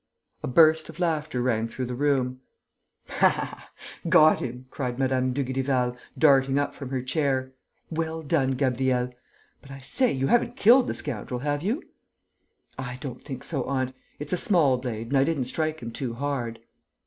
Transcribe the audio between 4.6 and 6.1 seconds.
cried Mme. Dugrival,